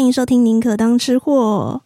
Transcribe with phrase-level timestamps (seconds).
[0.00, 1.82] 欢迎收听《宁可当吃货》。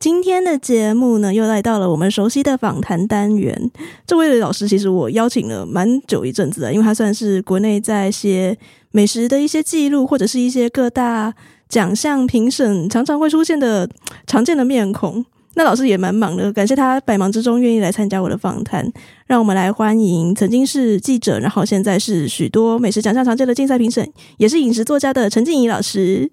[0.00, 3.70] 今天的节目呢，又来到了我们熟悉的访谈单元。
[4.04, 8.58] 这位老师其实我邀请了蛮久一阵子的，因为他算是国内在写
[8.90, 11.32] 美食的一些记录，或者是一些各大
[11.68, 13.88] 奖项评审常常会出现的
[14.26, 15.24] 常见的面孔。
[15.54, 18.92] 那老师也蛮忙的，感谢他百忙之中愿意来参加我的访谈。
[19.28, 26.28] 让我们来欢迎曾经是记者，然后现在是许多美食奖项常见的竞赛评审，也是饮食作家的陈静怡老师。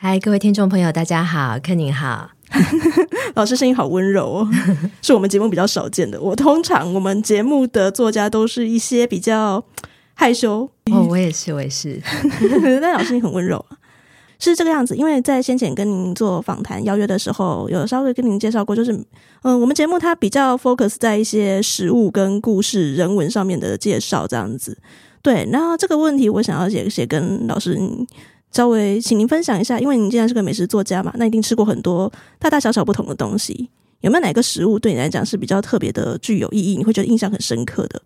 [0.00, 2.30] 嗨，各位听众朋友，大家好，柯宁好。
[3.34, 4.48] 老师声音好温柔哦，
[5.02, 6.20] 是我们节目比较少见的。
[6.20, 9.64] 我通常我们节目的作家都是一些比较
[10.14, 10.70] 害羞。
[10.92, 12.00] 哦，我也是，我也是。
[12.80, 13.66] 但老师你很温柔。
[14.38, 19.06] 是这个样子，因为在先前跟您做访谈邀约的时候，有稍微跟您介绍过，就是，嗯、
[19.42, 24.78] 呃，我们节目它比较 focus 在一些食物跟故事、人文上面的介绍这样子。
[25.22, 27.76] 对，那这个问题我想要写写跟老师
[28.52, 33.68] 稍微请您分享一下，因为您既然是个美食作家嘛，那一定吃过很多大大小小不同的东西，
[34.00, 38.02] 有没有哪个食物对你来讲是比较特别的、具有意义，你会觉得印象很深刻的？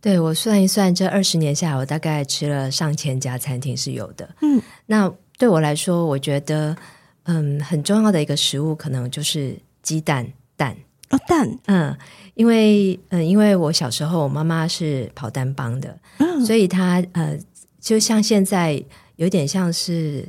[0.00, 4.28] 对，我算一算，这二十年下来，我大概吃了上千家餐厅是有的。
[4.42, 5.12] 嗯，那。
[5.40, 6.76] 对我来说，我觉得
[7.22, 10.76] 嗯很重要的一个食物，可能就是鸡蛋蛋
[11.08, 11.96] 哦蛋嗯，
[12.34, 17.38] 因为嗯因为我小时候我妈妈是跑单帮的，嗯、所以她呃
[17.80, 18.84] 就像现在
[19.20, 20.26] 有点像是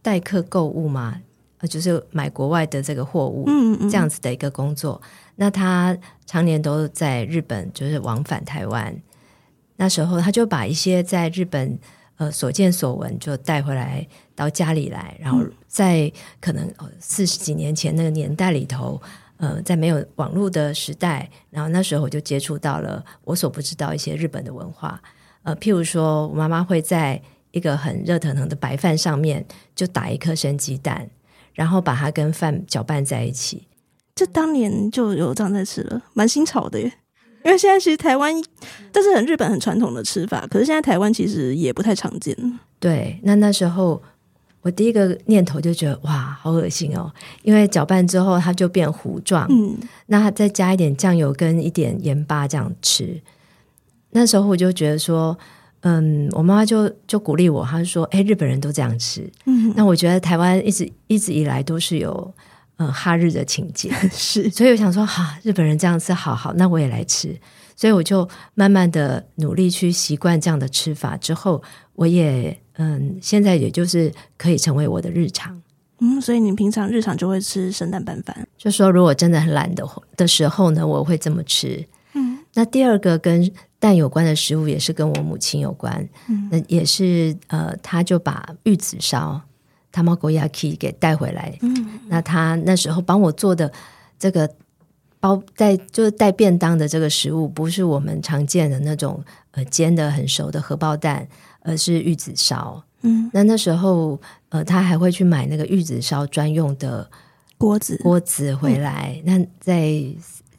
[0.00, 1.20] 代客购物嘛，
[1.58, 5.02] 呃就是买国外的这个货物，嗯嗯这样子的一个工作。
[5.34, 8.96] 那他常年都在日本，就是往返台湾。
[9.76, 11.78] 那时候他就把一些在日本。
[12.20, 19.00] 呃，所见所闻就带回来到家里来，然后在可能四十几年前那个年代里头，
[19.38, 25.00] 呃，在没有网络的时代，然后那时候我就接触到了我所不知道一些日本的文化，
[25.44, 27.18] 呃，譬如说我妈妈会在
[27.52, 31.08] 一个很热腾腾的白饭上面就打一颗生鸡蛋，
[31.54, 33.66] 然后把它跟饭搅拌在一起，
[34.14, 36.92] 这当年就有这样在吃了，蛮新潮的耶。
[37.42, 38.34] 因为现在其实台湾，
[38.92, 42.36] 但是很日本很传统的吃法，可是现在台湾其实也不太常见。
[42.78, 44.02] 对，那那时候
[44.60, 47.10] 我第一个念头就觉得哇，好恶心哦！
[47.42, 49.74] 因为搅拌之后它就变糊状，嗯，
[50.08, 53.18] 那再加一点酱油跟一点盐巴这样吃。
[54.10, 55.38] 那时候我就觉得说，
[55.80, 62.34] 嗯，我妈妈就就鼓励我，她就说：“哎，日本人都这样吃。”嗯，那我觉得台湾一直一直以来都是有。
[62.82, 67.38] 嗯，哈日的情节 是，所以我想说，哈、啊，日本人这样吃，好好，那我也来吃。
[67.76, 75.60] 所以我就慢慢的努力去习惯这样的吃法，之后我也嗯，现在也就是可以成为我的日常。
[75.98, 78.48] 嗯，所以你平常日常就会吃生蛋拌饭？
[78.56, 79.86] 就说如果真的很懒的
[80.16, 81.86] 的时候呢，我会这么吃。
[82.14, 86.08] 嗯，那第二个跟蛋有关的食物也是跟我母亲有关。
[86.28, 89.40] 嗯，那也是呃，他就把玉子烧。
[89.92, 93.72] Tamago Yaki 给带回来，嗯，那他那时候帮我做的
[94.20, 94.48] 这个
[95.18, 99.20] 包带就是带便当的这个食物，不是我们常见的那种
[99.50, 101.26] 呃煎的很熟的荷包蛋，
[101.62, 102.80] 而是玉子烧。
[103.02, 104.16] 嗯，那那时候
[104.50, 107.10] 呃，他还会去买那个玉子烧专用的
[107.58, 109.20] 锅子锅子回来。
[109.26, 110.04] 嗯，那在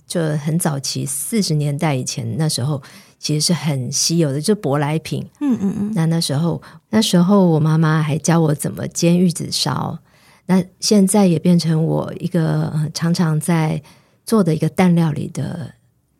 [0.05, 2.83] 就很早期四十年代以前，那时候。
[3.21, 5.23] 其实是很稀有的，就舶来品。
[5.41, 5.91] 嗯嗯嗯。
[5.93, 6.59] 那那时候，
[6.89, 9.99] 那时候我妈妈还教我怎么煎玉子烧。
[10.47, 13.79] 那现在也变成我一个常常在
[14.25, 15.75] 做的一个蛋料理的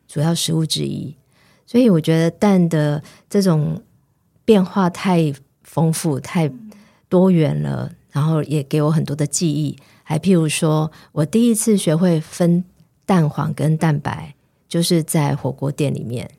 [0.06, 1.16] 主要食物之一。
[1.66, 3.82] 所以我觉得蛋的这种
[4.44, 5.34] 变化太
[5.64, 6.48] 丰富、太
[7.08, 9.76] 多元了，然后也给我很多的记忆。
[10.04, 12.62] 还譬如说，我第一次学会分
[13.04, 14.34] 蛋黄跟蛋白，
[14.68, 16.30] 就是在火锅店里面。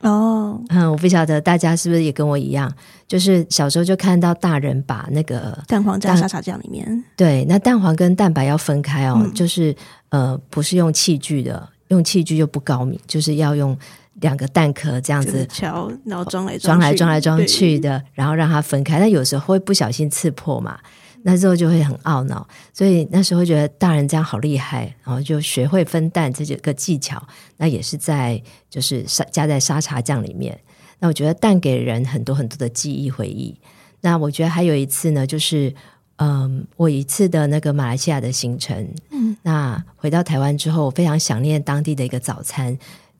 [0.00, 2.72] 哦，嗯，我不晓得大家是不是也跟我一样，
[3.06, 9.74] 就是小时候就看到大人把那个蛋黄加沙茶酱里面，对，那蛋黄跟蛋白要分开哦，嗯、就是
[10.08, 13.76] 呃，不是用器具的，用器具就不高明，就是要用
[14.20, 20.78] 两个蛋壳这样子敲，然后装来装来装来装去的，然后让它分开，但有时候会不小心刺破嘛。
[21.22, 27.22] 那时候就会很懊恼，所以那时候觉得大人这样好厉害，然后就学会分蛋这几个技巧。
[27.56, 30.58] 那也是在就是沙加在沙茶酱里面。
[30.98, 33.58] 那我觉得蛋给人很多很多的记忆回忆。
[34.00, 35.74] 那我觉得还有一次呢，就是
[36.16, 42.76] 嗯，我一次的那个马来西亚的行程，嗯，那回到台湾之后，我非常想念当地的一个早餐。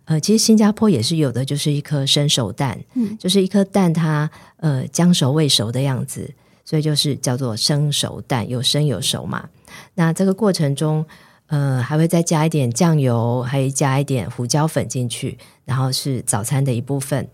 [0.07, 6.31] 呃，其实新加坡也是有的，就是一颗生熟蛋，嗯，就是一颗蛋它呃将熟未熟的样子。
[6.71, 9.49] 所以就是叫做生熟蛋，有生有熟嘛。
[9.95, 11.05] 那这个过程中，
[11.49, 17.29] 呃，还会再加一点酱油，还会加一点胡椒粉进去，然后是早餐的一部分。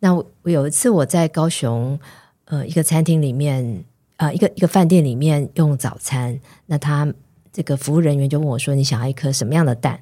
[0.00, 1.98] 那我有一次我在高雄，
[2.44, 3.82] 呃，一个餐厅里面，
[4.18, 7.10] 呃一个一个饭店里面用早餐，那他
[7.50, 9.98] 这个服务人员就问我说：“你想要一颗什么样的蛋？”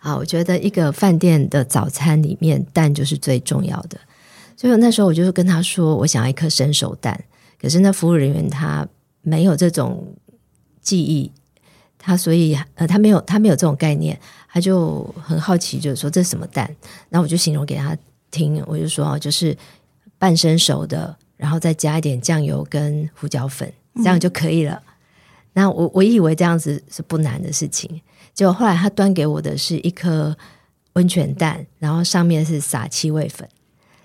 [0.00, 3.98] 啊，我觉得一个饭店的早餐里面蛋就是最重要的，
[4.58, 7.18] 所以那时候我就跟他说：“我想要一颗生熟蛋。”
[7.60, 8.88] 可是那服务人员他
[9.22, 10.14] 没有这种
[10.80, 11.30] 记忆，
[11.98, 14.18] 他所以呃他没有他没有这种概念，
[14.48, 16.74] 他就很好奇，就是说这是什么蛋？
[17.10, 17.96] 然后我就形容给他
[18.30, 19.56] 听，我就说就是
[20.18, 24.82] 半生熟的，然后再加一点酱油跟胡椒粉，这样就可以了。
[24.86, 24.92] 嗯、
[25.52, 28.00] 那我我以为这样子是不难的事情，
[28.32, 30.34] 结果后来他端给我的是一颗
[30.94, 33.46] 温泉蛋，然后上面是撒七味粉。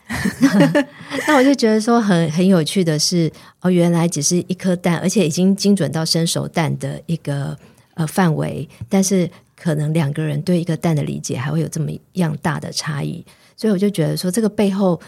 [1.27, 3.31] 那我就觉得说很很有趣的是
[3.61, 7.57] 哦，原来只是一颗蛋，而且已经精准到生熟蛋的一个
[7.95, 13.25] 呃范围，但是可能两个人对一个蛋的理解还会有这么样大的差异，
[13.57, 14.99] 所以我就觉得说这个背后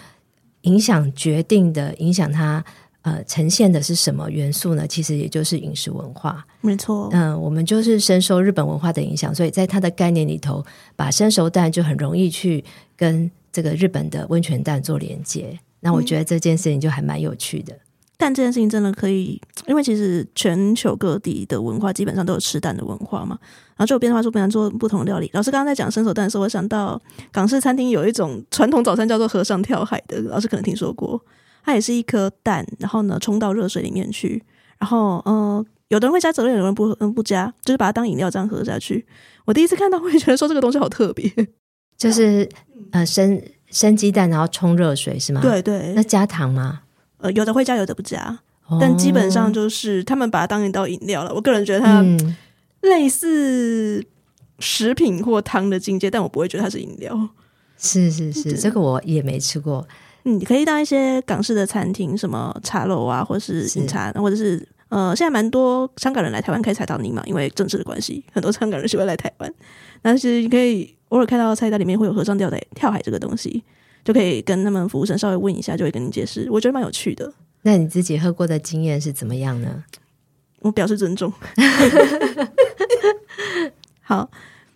[0.61, 2.63] 影响决定的影响它
[3.03, 4.88] 呃呈现的是什么元素呢？
[4.88, 7.07] 其实也就是饮食文化，没错。
[7.13, 10.65] 嗯、呃，我们就是深受日本文化的影响，所以在它的概念里头，
[10.95, 12.65] 把生熟蛋就很容易去
[12.95, 13.29] 跟。
[13.57, 17.75] 这个日本的温泉蛋做连接，那我觉得这件事情就还蛮有趣的。
[18.15, 23.36] 但这件事情真的可以，因为其实全球各地的文化基本上都有吃蛋的文化嘛，
[23.69, 25.27] 然后就变化出不同做不同的料理。
[25.33, 27.01] 老师刚刚在讲生熟蛋的时候，我想到
[27.31, 31.19] 港式餐厅有一种传统早餐叫做和尚跳海的，老师可能听说过。
[31.65, 34.44] 它也是一颗蛋，然后呢冲到热水里面去，
[34.77, 39.07] 然后嗯、呃，有的人会加择，有的人不嗯不加，就是把它当饮料这样喝下去。
[39.45, 41.33] 我第一次看到，我也觉得说这个东西好特别。
[41.97, 42.47] 就是
[42.91, 43.41] 呃生
[43.71, 45.41] 生鸡蛋，然后冲热水是吗？
[45.41, 45.94] 对对。
[45.95, 46.81] 那加糖吗？
[47.17, 48.39] 呃，有的会加，有的不加。
[48.67, 51.33] 哦、但基本上就是他们把它当一道饮料了。
[51.33, 52.03] 我个人觉得它
[52.81, 54.05] 类似
[54.59, 57.29] 食品或汤的境界，但我不会觉得它是饮料。
[57.77, 59.88] 是是是，这个我也没吃过。
[60.25, 69.53] 嗯，你可以到一些港式的餐厅，什么茶楼啊，或是饮茶，或者是呃，现在蛮多香港人来台湾开菜刀泥嘛，因为政治的关系，很多香港人喜欢来台湾。
[70.01, 70.96] 但是你可以。
[71.09, 73.63] 偶尔看到菜单里面会有和尚跳的跳海这个东西，
[74.04, 76.48] 就可以跟他们服务生稍微问一下，就会跟你解释。
[76.51, 77.31] 我觉得蛮有趣的。
[77.62, 79.83] 那你自己喝过的经验是怎么样呢？
[80.59, 81.31] 我表示尊重。
[84.01, 84.30] 好，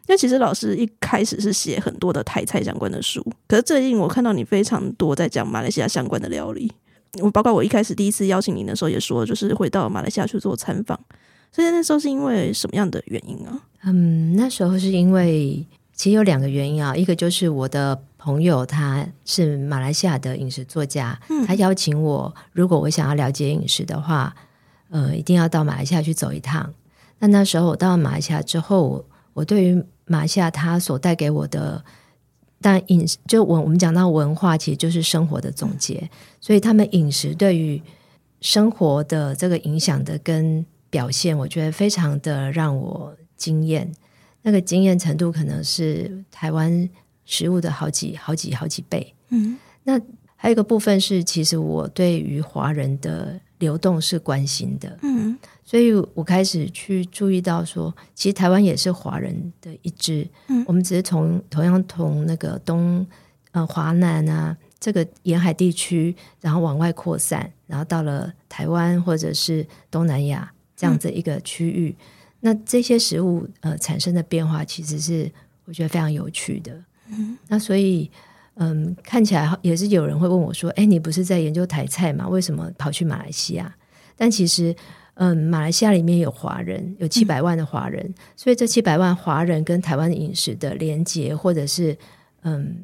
[0.07, 6.71] 那其实老师一开始是写很多的台菜相关的书，可是最近我看到你非常多在讲马来西亚相关的料理。
[7.21, 10.99] 我包括我一开始第一次邀请您的时候也说，就是会到马来西亚去做参访。
[11.51, 13.59] 所以那时候是因为什么样的原因啊？
[13.83, 15.65] 嗯，那时候是因为。
[16.01, 24.35] 其实有两个原因啊，一个就是我的朋友他是马来西亚的饮食作家，嗯、他邀请我，如果我想要了解饮食的话，
[24.89, 26.73] 呃，一定要到马来西亚去走一趟。
[27.19, 31.85] 那那时候我到了马来西亚之后，我，我对于马来西亚他所带给我的，
[32.59, 36.09] 但饮食就我我们讲到文化，其实就是生活的总结，嗯、
[36.39, 37.79] 所以他们饮食对于
[38.39, 43.91] 生活的这个影响的跟表现，我觉得非常的让我惊艳。
[44.43, 46.89] 那个经验程度可能是台湾
[47.25, 49.13] 食物的好几好几好几倍。
[49.29, 49.99] 嗯，那
[50.35, 54.97] 还有一个部分是，其实我对于华人的流动是关心的。
[55.03, 60.27] 嗯，所以我开始去注意到说，其实台湾也是华人的一支。
[60.47, 63.05] 嗯，我们只是从同样从那个东
[63.51, 71.95] 呃华南啊这个沿海地区，然后往外扩散，然后到了台湾或者是东南亚这样子一个区域。
[71.99, 72.05] 嗯
[72.41, 75.31] 那这些食物呃产生的变化，其实是
[75.65, 76.73] 我觉得非常有趣的。
[77.07, 78.09] 嗯，那所以
[78.55, 82.27] 嗯，看起来也是有人会问我说：“哎，你不是在研究台菜吗？
[82.27, 83.75] 为什么跑去马来西亚？”
[84.17, 84.75] 但其实
[85.13, 91.95] 嗯，马来西亚里面有华人，有七百万的华人，嗯，所以这七百万华人跟台湾饮食的连结或者是
[92.41, 92.75] 嗯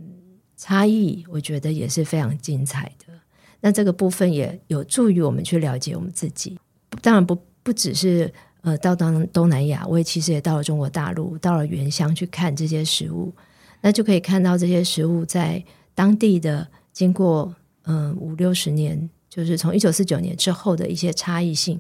[0.56, 3.14] 差异，我觉得也是非常精彩的。
[3.62, 6.60] 那这个部分也有助于我们去了解我们自己。
[7.02, 8.32] 当然不不只是。
[8.62, 13.34] 呃，到当东南亚，我也其实也到了中国大陆，到了原乡去看这些食物，
[13.82, 15.64] 那就可以看到这些食物在
[15.96, 21.80] 当地的经过嗯、呃、五六十年，就是从一九四九年之后的一些差异性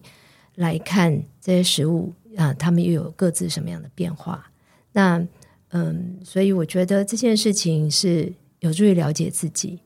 [0.56, 4.50] 来看这些食物啊，他们又有各自什么样的变化？
[4.94, 5.22] 那
[5.72, 9.80] 嗯，所以我觉得这件事情是有助于了解自己。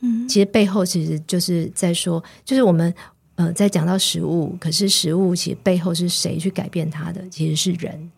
[0.00, 2.92] 嗯，其实背后其实就是在说，就是我们。
[3.36, 7.28] 呃，在讲到食物，可是食物其实背后是谁去改变它的？
[7.28, 8.10] 其实是人。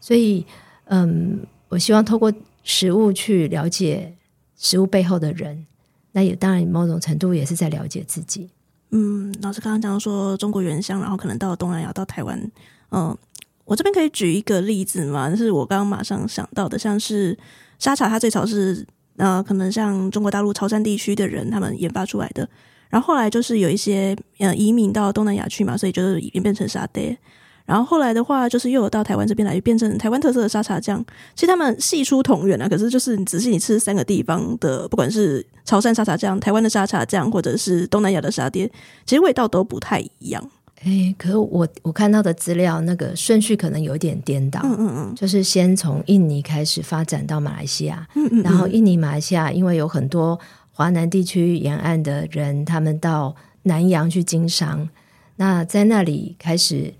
[0.00, 0.44] 所以，
[0.86, 2.32] 嗯，我希望透过
[2.64, 4.14] 食物去了解
[4.56, 5.66] 食物背后的人，
[6.12, 8.48] 那也当然某种程度也是在了解自己。
[8.90, 12.50] 嗯，老师刚刚讲到说中国原乡，然后可能到东南亚、到台湾。
[12.90, 13.16] 嗯，
[13.64, 17.38] 我这边可以举一个例子嘛，就是我刚刚马上想到的，像是
[17.78, 18.86] 沙茶，它最早是
[19.16, 22.48] 呃，可能像中国大陆潮汕地区的人他们研发出来的。
[22.92, 27.16] 然后后来就是有一些呃移民到东南亚去嘛，所以就是演变成沙爹。
[27.64, 31.02] 然后后来的话，就是又有到台湾这边来，变成台湾特色的沙茶酱。
[31.34, 38.70] 其实他们系出同源啊，可是就是你仔细你吃三个地方的，不管是潮汕沙茶酱、台湾的沙茶酱，或者是东南亚的沙爹，
[39.06, 40.50] 其实味道都不太一样。
[40.84, 44.60] 哎，可是我我看到的资料，那个顺序可能有点颠倒。
[44.64, 50.36] 嗯嗯嗯，就是先从印尼开始发展到马来西亚，嗯嗯，然后印尼、马来西亚，因为有很多
[50.72, 54.88] 华南地区沿岸的人，他们到南洋去经商，
[55.36, 56.92] 那在那里开始。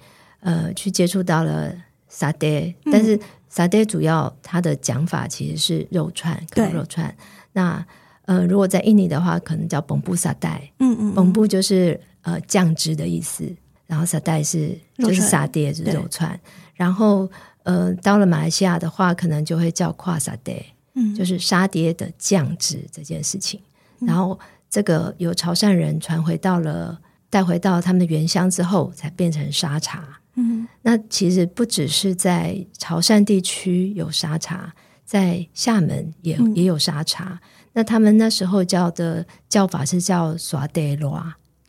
[0.45, 1.73] 呃，去接触到了
[2.09, 3.17] 沙爹，但是
[3.49, 7.14] 沙爹主要它的讲法其实是肉串，烤肉串。
[7.52, 7.87] 那
[8.25, 13.49] 呃，如果在印尼的话，可能叫崩布沙带，嗯嗯，崩布就是呃酱汁的意思，
[13.87, 16.37] 然后沙带是就是沙爹是肉串，
[16.75, 17.31] 然后
[17.62, 23.61] 呃到了马来西亚的话，可能就会叫跨沙爹，嗯，就是沙爹的酱汁这件事情。
[24.01, 30.21] 嗯、然后这个由潮汕人传回到了带回到他们的原乡之后，才变成沙茶。
[30.35, 37.41] 嗯，那其实不只是在潮汕地区有沙茶，在厦门也、嗯、也有沙茶。
[37.75, 41.23] 那他们那时候叫的叫法是叫耍爹罗，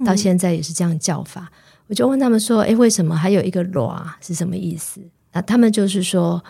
[0.06, 1.50] 到现在也是这样叫法。
[1.52, 5.02] 嗯、我就问他们说：“哎，为什么还有一个罗是什么意思？”
[5.32, 6.44] 那他们就是说，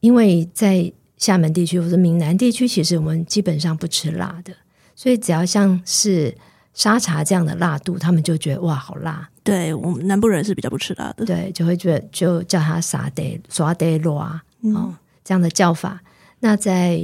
[0.00, 4.54] 因为在厦门地区或者闽南地区，其实我们基本上不吃辣的，
[4.94, 6.34] 所以只要像是。
[6.74, 9.28] 沙茶这样的辣度，他们就觉得哇，好辣。
[9.42, 14.40] 对，我们南部人是比较不吃辣的，对，就会觉得就叫它沙爹、沙爹螺啊，
[14.76, 14.94] 哦，
[15.24, 16.00] 这样的叫法。
[16.38, 17.00] 那在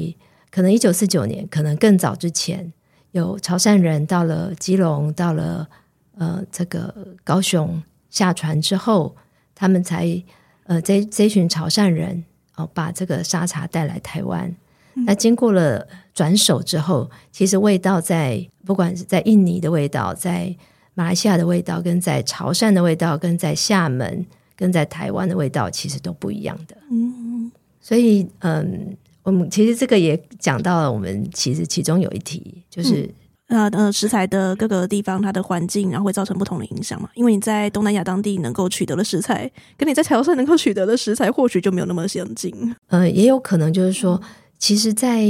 [0.53, 2.73] 可能一九四九年，可能更早之前，
[3.11, 5.69] 有潮汕人到了基隆，到了
[6.17, 6.95] 呃这个
[7.25, 9.17] 高雄下船之后，
[9.57, 10.23] 他们才
[10.67, 12.25] 呃这这群潮汕人
[12.57, 14.55] 哦把这个沙茶带来台湾。
[14.95, 15.87] 嗯、那经过了。
[16.15, 20.55] 转手之后，其实味道在不管是在印尼的味道，在
[20.95, 26.77] 马来西亚的味道，跟在潮汕的味道，跟在厦门，跟在台湾的味道，其实都不一样的。
[26.89, 33.13] 嗯，所以嗯，我们其实这个也讲到了，我们其实其中有一题就是，
[33.55, 37.09] 呃、嗯、呃，食材的各个地方它的环境，然后会造成不同的影响嘛。
[37.15, 42.53] 因为你在东南亚当地能够取得的食材，跟你在潮汕能够取得的食材，或许就没有那么相近。
[42.89, 44.21] 呃，也有可能就是说，
[44.59, 45.23] 其实，在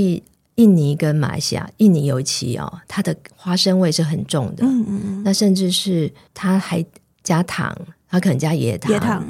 [0.56, 4.64] 印尼跟马来西亚，印尼尤其哦，它的花生味是很重的。
[4.64, 6.84] 嗯嗯，那甚至是它还
[7.22, 7.76] 加糖，
[8.08, 8.92] 它可能加椰糖。
[8.92, 9.26] 椰糖，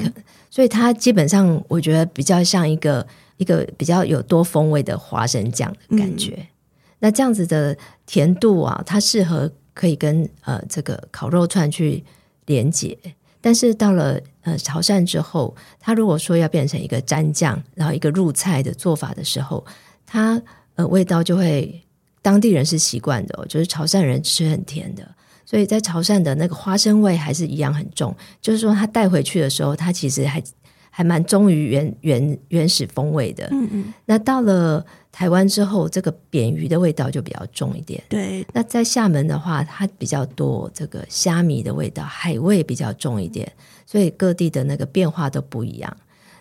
[0.50, 3.06] 所以它基本上我觉得比较像一个
[3.38, 6.34] 一个比较有多风味的花生酱的感觉。
[6.36, 6.46] 嗯、
[6.98, 12.04] 那这样子的甜度啊，它适合可以跟呃这个烤肉串去
[12.46, 12.96] 连接。
[13.40, 19.64] 但是到了呃潮汕之后，它如果说要变成一个蘸酱，然后一个入菜的做法的时候，
[20.06, 20.40] 它
[20.76, 21.82] 呃，味道就会
[22.22, 25.06] 当地人是习惯的哦，就是潮汕人吃很甜的，
[25.44, 28.16] 所以在潮汕的那个花生味还是一样很重。
[28.40, 30.42] 就是说，他带回去的时候，他其实还
[30.96, 33.48] 还蛮忠于原原原始风味的。
[33.50, 33.92] 嗯嗯。
[34.06, 38.00] 那到了台湾之后，这个扁鱼的味道就比较重一点。
[38.08, 38.46] 对。
[38.52, 43.50] 那在厦门的话，它比较多这个虾米的味道，海味比较重一点，
[43.84, 45.96] 所以各地的那个变化都不一样。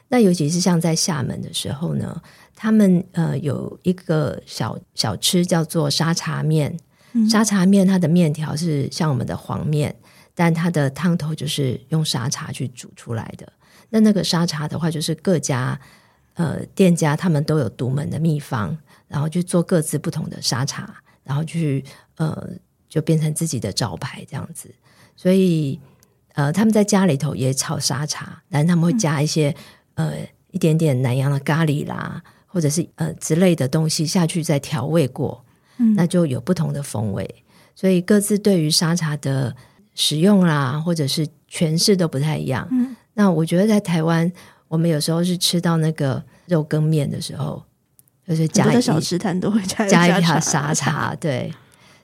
[0.09, 2.21] 那尤其是像在厦门的时候呢。
[2.55, 6.77] 他们呃有一个小小吃叫做沙茶面，
[7.11, 9.93] 嗯、沙茶面它的面条是像我们的黄面，
[10.33, 13.51] 但它的汤头就是用沙茶去煮出来的。
[13.93, 15.79] 那那个沙茶的话，就是各家
[16.33, 18.75] 呃店家他们都有独门的秘方，
[19.07, 20.91] 然后去做各自不同的沙茶，
[21.23, 21.85] 然后去
[22.17, 22.49] 呃
[22.89, 24.73] 就变成自己的招牌这样子。
[25.15, 25.79] 所以
[26.33, 29.55] 呃他们在家里头也炒沙茶，但他们会加一些、
[29.93, 30.17] 嗯、呃
[30.49, 32.23] 一点点南洋的咖喱啦。
[32.53, 35.43] 或者是呃之类的东西下去再调味过，
[35.77, 37.27] 嗯，那就有不同的风味。
[37.73, 39.55] 所以各自对于沙茶的
[39.95, 42.67] 使用啦，或者是诠释都不太一样。
[42.69, 44.31] 嗯，那我觉得在台湾，
[44.67, 47.63] 我们有时候是吃到那个肉羹面的时候，
[48.27, 51.53] 就是加一小吃摊都会加加一茶沙茶，对。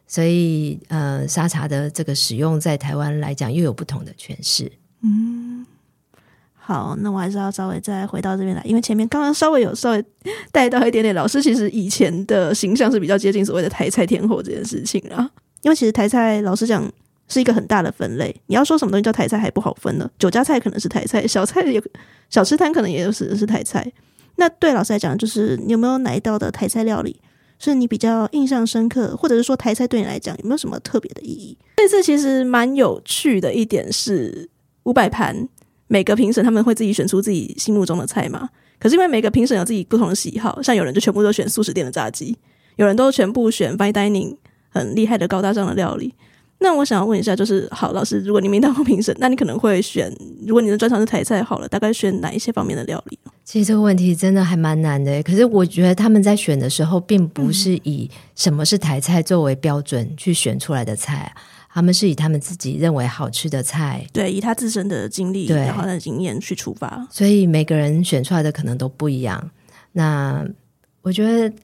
[0.07, 4.71] 所以呃，沙茶的这个使用在台湾来讲又有不同的诠释。
[5.01, 5.65] 嗯。
[6.55, 10.05] 好，那我还是要稍微再回到这边来，因为前面刚刚稍微有稍微
[10.51, 15.27] 带到一点点，老师其实以前的形象是比较接近所谓的台菜天后这件事情啊。
[15.63, 16.87] 因为其实台菜老实讲
[17.29, 20.09] 是一个很大的分类，你要说什么东西叫台菜还不好分呢？
[20.19, 21.81] 酒家菜可能是台菜， 小菜有
[22.29, 23.89] 小吃摊可能也有是是台菜。
[24.35, 27.21] 那对老师来讲，就是你有没有哪一道的台菜料理
[27.59, 31.57] 是你比较印象深刻，或者是说台菜对你来讲有没有什么特别的意义？
[31.77, 34.49] 这次其实蛮有趣的一点是
[34.83, 35.47] 五百盘。
[35.91, 38.47] 每个评审他们会自己选出自己心目中的菜嘛？
[38.79, 42.37] 可是因为每个评审有自己不同的喜好，像有人就全部都选素食店的炸鸡，
[42.75, 44.37] 有人都全部选 fine dining
[44.69, 46.13] 很厉害的高大上的料理。
[46.61, 50.13] 那我想要问一下，就是好老师，如果你没当过评审，那你可能会选，
[50.45, 53.17] 如果你的专长是台菜，好了，大概选哪一些方面的料理？
[53.45, 55.23] 其实这个问题真的还蛮难的。
[55.23, 61.33] 可是我觉得他们在选的时候，并不是以什么是台菜作为标准去选出来的菜，
[61.73, 67.07] 他们是以他们自己认为好吃的菜，对，以他自身的经历，然后他的经验去出发。
[67.09, 69.49] 所以每个人选出来的可能都不一样。
[69.93, 70.45] 那
[71.01, 71.55] 我觉得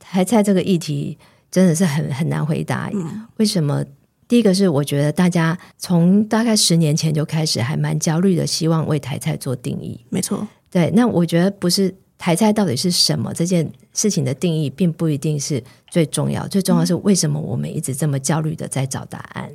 [0.00, 1.16] 台菜这个议题
[1.48, 2.90] 真的是很很难回答。
[2.92, 3.84] 嗯，为什么？
[4.32, 10.00] 第一个是，我觉得大家从大概十年前就开始还蛮焦虑的，希望为台菜做定义。
[10.08, 10.90] 没错，对。
[10.94, 16.48] 那我觉得不是台菜到底是什么这件事情的定义，并不一定是最重要。
[16.48, 19.50] 最重要是为什么我们一直这么焦虑的在找答案？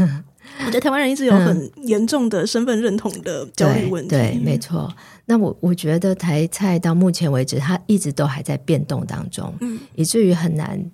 [0.00, 0.24] 嗯、
[0.58, 4.10] 我觉得台湾人一直有很严重的身份认同的焦虑问题。
[4.10, 4.92] 对，对，没错。
[5.26, 10.84] 那我我觉得台菜到目前为止，它一直都还在变动当中，嗯，以至于很难。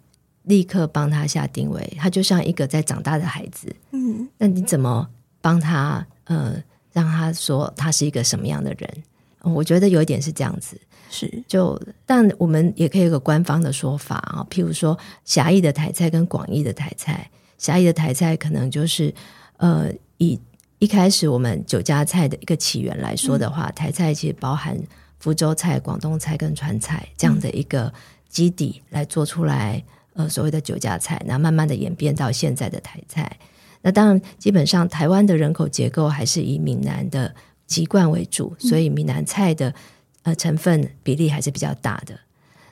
[0.44, 3.74] 立刻帮他下定位，他就像一个在长大的孩子。
[3.92, 5.08] 嗯，那你怎么
[5.40, 6.06] 帮他？
[6.24, 6.54] 呃，
[6.92, 8.88] 让他说他是一个什么样的人？
[9.42, 10.80] 我觉得有一点是这样子，
[11.10, 17.28] 是就，但我们也可以有个官方的说法啊，譬如说狭义的台菜跟广义的台菜，
[17.58, 19.12] 狭义的台菜可能就是
[19.56, 20.38] 呃，以
[20.78, 24.78] 一开始我们酒家菜的一个起源来说的话，嗯、台菜其实包含
[25.18, 27.92] 福州菜、广东菜跟川菜这样的一个
[28.28, 29.82] 基底来做出来。
[30.14, 33.38] 呃，所谓的酒家菜，那慢慢的演变到现在的台菜。
[33.82, 37.34] 那当然，基本上台湾的人口结构还是以闽南的
[37.66, 39.72] 籍贯为主，所以闽南菜的
[40.22, 42.18] 呃成分比例还是比较大的。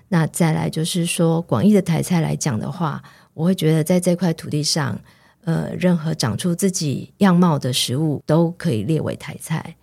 [0.09, 3.03] 那再来就是说，广义的台菜来讲的话，
[3.35, 5.01] 我会觉得在这块土地上，
[5.45, 9.77] 呃，任何长出自己样貌的食物都可以列为台菜。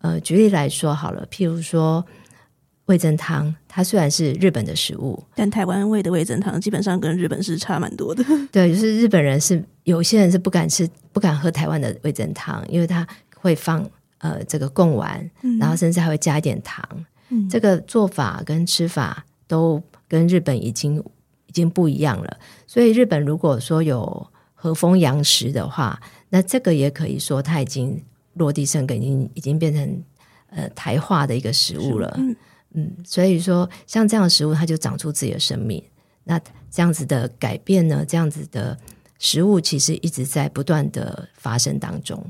[0.00, 2.04] 呃，举例来说好了，譬如说。
[2.88, 8.24] 味噌汤，它虽然是日本的食物，但台湾味的味噌汤基本上跟日本是差蛮多的。
[8.50, 13.86] 对，就是日本人是有些人是不敢吃、不敢喝台湾的味噌汤，因为它会放
[14.18, 16.82] 呃这个贡丸，嗯、然后甚至还会加一点糖。
[17.28, 20.96] 嗯、这个做法跟吃法都跟日本已经
[21.46, 22.38] 已经不一样了。
[22.66, 30.02] 所以日本如果说有和风洋食的话，那这个也可以说它已经落地生根，已经已经变成
[30.48, 32.14] 呃台化的一个食物了。
[32.16, 32.34] 嗯，
[33.04, 35.82] 所以说像这样的食物，它就长出自己的生命。
[36.24, 36.38] 那
[36.70, 38.04] 这样子的改变呢？
[38.06, 38.78] 这样子的
[39.18, 42.22] 食物其实一直在不断的发生当中。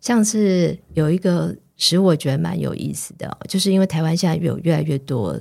[0.00, 5.38] 像是有一个食物，我觉得蛮有意思的，就是因为台湾现在有越来越多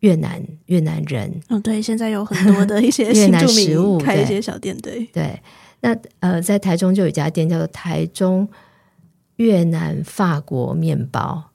[0.00, 1.40] 越南越南人。
[1.48, 5.40] 嗯，对，现在有很多的一些 越南食物开一些小店，对对。
[5.80, 8.48] 那呃，在台中就有一家店叫做台中
[9.36, 11.47] 越南法国面包。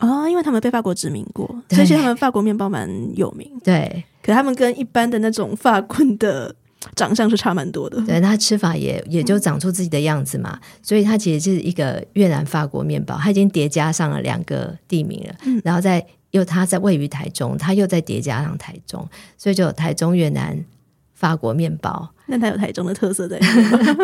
[0.00, 3.50] 哦，因为他们被法国殖民过，所以他们法国面包蛮有名。
[3.62, 6.54] 对，可他们跟一般的那种法棍的
[6.96, 8.04] 长相是差蛮多的。
[8.04, 15.34] 对，他吃法也也就长出自己的样子嘛，嗯、所以它其实是一个越南法国面包，它已经叠加上了两个地名了。
[15.46, 20.58] 嗯、然后在又它在位于台中，它又在叠加上台中，所以就有台中越南
[21.24, 22.06] 法国面包。
[22.26, 23.40] 那它有台中的特色在？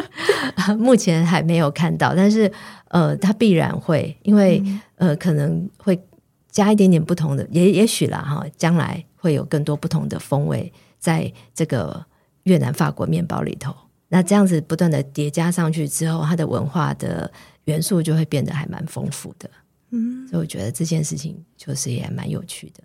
[0.78, 2.50] 目前还没有看到，但是
[2.88, 6.02] 呃，它必然会，因为、嗯、呃，可能会
[6.50, 12.02] 加一点点不同的，也也许啦哈，将来会有更多不同的风味在这个
[12.44, 13.74] 越南法国面包里头。
[14.08, 17.30] 那这样子不断的叠加上去之后，它的文化的
[17.64, 19.50] 元素就会变得还蛮丰富的。
[19.90, 22.82] 嗯，所以我觉得这件事情就是也蛮有趣的。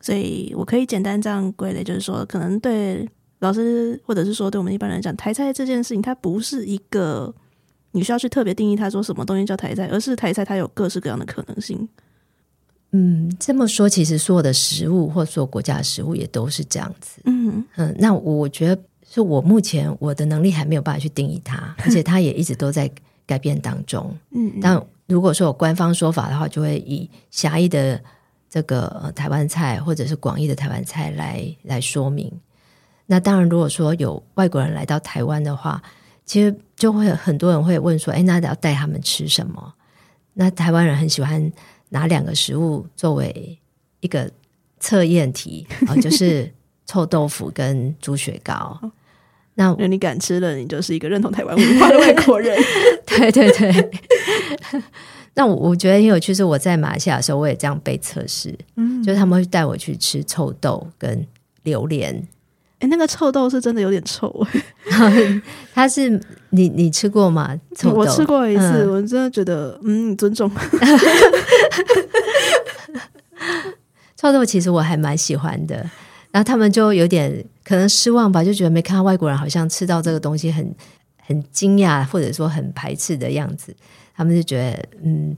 [0.00, 3.06] 所以我可以简单这样归类，就是说，可能对。
[3.40, 7.32] 老师，或者是说，对我们一般人来讲，台菜这件事情，它不是一个
[7.92, 11.88] 你需要去特别定义它说什么东西叫台菜，而是台菜它有各式各样的可能性。
[12.90, 17.20] 嗯，这么说，其实所有的食物或所有国家的食物也都是这样子。
[17.24, 22.90] 嗯嗯，那我觉得是我目前我的能力还没有办法去定义它，而且它也一直都在
[23.26, 24.16] 改变当中。
[24.30, 28.02] 嗯，但如果说有官方说法的话，就会以狭义的
[28.48, 32.32] 这个台湾菜，或者是广义的台湾菜来来说明。
[33.10, 35.82] 那当然，如果说有外国人来到台湾的话，
[36.26, 39.74] 其实就会很多人会问说：“哎，那要带他们吃什么？”
[40.34, 41.50] 那台湾人很喜欢
[41.88, 43.58] 拿两个食物作为
[44.00, 44.30] 一个
[44.78, 46.52] 测验题啊， 就是
[46.84, 48.78] 臭豆腐跟猪血糕。
[49.54, 52.56] 那你敢吃了，你就是一个认同台湾文化的外国人。
[53.06, 53.90] 对 对对。
[55.34, 58.56] 那我我觉得很有趣，是我在马来西亚的时候，我也这样被测试。
[58.76, 61.26] 嗯，就是他们会带我去吃臭豆跟
[61.62, 62.22] 榴莲。
[62.78, 64.46] 哎，那个臭豆是真的有点臭。
[65.74, 66.08] 它是
[66.50, 67.58] 你你吃过吗？
[67.76, 67.96] 臭豆？
[67.96, 70.50] 我吃过一次，嗯、我真的觉得嗯，尊重。
[74.16, 75.76] 臭豆其实我还蛮喜欢的，
[76.30, 80.74] 然后他们就有点可能失望吧，就觉得没看到外国人好像吃到这个东西很
[81.24, 83.74] 很惊讶或者说很排斥的样子，
[84.16, 85.36] 他们就觉得嗯，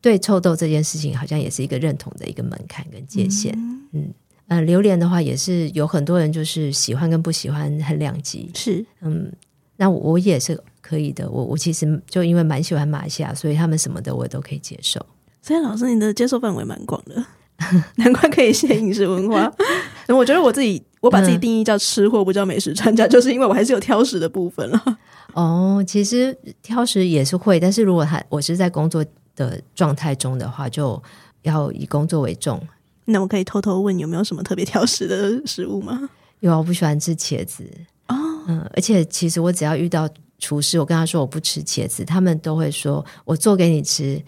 [0.00, 3.52] 对臭豆这件事情好像也是一个认同的一个门槛跟界限。
[3.56, 4.14] 嗯嗯，
[4.52, 8.50] 呃，榴莲的话也是有很多人就是喜欢跟不喜欢很两极。
[8.54, 9.32] 是嗯，
[9.76, 11.26] 那我也是可以的。
[11.30, 15.00] 我我其实就因为蛮喜欢马来西亚，所以他们什么的我都可以接受。
[15.40, 17.24] 所以老师，你的接受范围蛮广的，
[17.96, 19.50] 难怪可以写饮食文化。
[20.14, 24.98] 我觉得我自己，我把自己定义叫吃货，不叫美食专家，嗯、就是因为我还是有挑食的部分了。
[25.32, 29.02] 哦，其实挑食也是会，但是如果他我是在工作
[29.34, 31.02] 的状态中的话，就
[31.40, 32.60] 要以工作为重。
[33.04, 36.08] 那我可以偷偷问，有没有什么特别挑食的食物吗？
[36.40, 37.68] 有，我不喜欢吃茄子。
[38.08, 38.16] 哦，
[38.48, 44.20] 嗯，而且其实我只要遇到厨师，我跟他说我不吃茄子，他们都会说我做给你吃，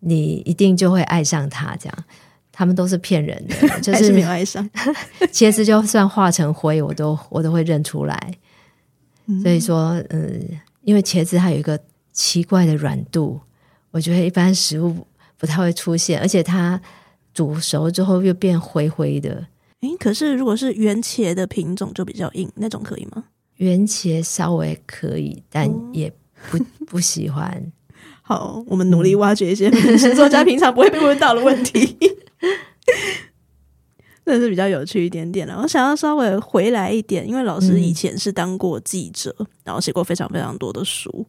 [0.00, 1.76] 你一定就会爱上它。
[1.76, 2.04] 这样，
[2.50, 4.68] 他们都是骗人的， 就是，是没有爱上
[5.32, 8.34] 茄子，就算化成灰，我都我都会认出来。
[9.42, 11.78] 所以说，嗯，因为茄子它有一个
[12.12, 13.40] 奇怪的软度，
[13.92, 15.06] 我觉得一般食物
[15.38, 16.80] 不太会出现，而且它
[17.34, 19.46] 煮熟之后又变灰灰的。
[19.80, 23.24] 诶，可是如果是圆茄的品种就比较硬，那种可以吗？
[23.56, 26.12] 圆茄稍微可以，但也
[26.50, 27.72] 不 不喜欢。
[28.22, 31.96] 好，我们努力挖掘一些美食作家平常不会被问到的问题。
[34.24, 35.60] 这是比较有趣一点点了。
[35.60, 41.26] 我想要稍微回来一点，因为老师以前是当过记者，嗯、然后写过非常非常多的书，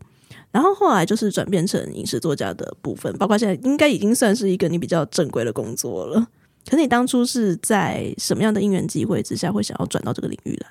[0.54, 6.28] 然后后来就是转变成饮食作家的部分，包括现在应该已经算是一个你比较正规的工作了。
[6.70, 10.68] 可是你当初是在什么样的因缘机会之下会想要转到这个领域来？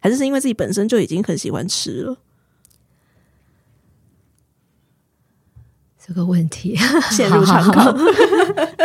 [0.00, 2.18] 还是是因为自己本身就已经很喜欢吃了？
[6.04, 6.76] 这个问题
[7.12, 7.94] 陷入长考。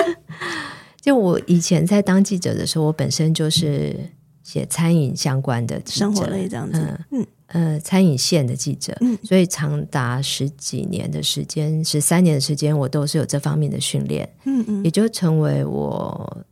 [1.01, 4.12] 就我以前在当记者的时候，我本身就是
[4.43, 16.45] 写餐饮相关的生活类这样子，嗯嗯呃，餐饮线的记者，嗯，所以长达十几年的时间，十三年的时间，我都是有这方面的训练，嗯嗯，也就成为我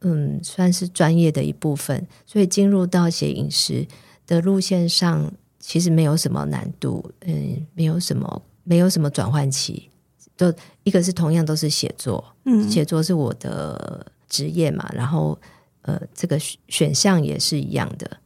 [0.00, 3.86] 嗯算是专业的一部分，所以进入到写饮食
[4.26, 9.90] 的路线上，其实没有什么难度，嗯，没有什么没有什么转换期。
[10.36, 10.52] 都
[10.84, 15.36] 一个是同样都是写作，嗯，写作是我的职业嘛，然后
[15.80, 18.18] 呃，这个选项也是一样的，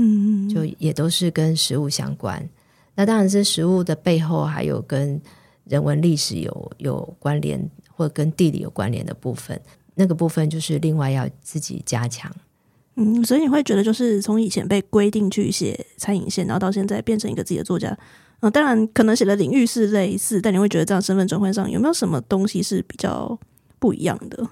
[0.00, 2.48] 嗯，就也都是跟食物相关。
[2.94, 5.20] 那当然是食物的背后还有跟
[5.64, 9.60] 人文历史有有关联，或跟地理有关联的部分，
[9.96, 12.32] 那个部分就是另外要自己加强。
[12.94, 17.96] 嗯，所以你会觉得就是从以前被规定去写餐饮线，然后到现在变成一个自己的作家。
[18.40, 23.36] 嗯，当然可能写的领域是类似，但你会觉得这样身份转换上有没有什么东西是比较
[23.80, 24.48] 不一样的？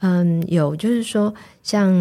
[0.00, 1.32] 嗯，有，就是说，
[1.62, 1.92] 像